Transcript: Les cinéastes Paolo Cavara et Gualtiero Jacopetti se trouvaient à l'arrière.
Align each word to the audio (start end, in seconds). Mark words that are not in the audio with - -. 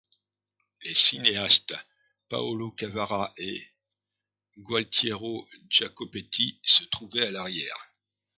Les 0.81 0.95
cinéastes 0.95 1.75
Paolo 2.27 2.71
Cavara 2.71 3.35
et 3.37 3.63
Gualtiero 4.57 5.47
Jacopetti 5.69 6.59
se 6.63 6.85
trouvaient 6.85 7.27
à 7.27 7.29
l'arrière. 7.29 7.93